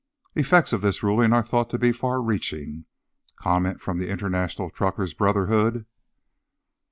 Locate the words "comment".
3.35-3.79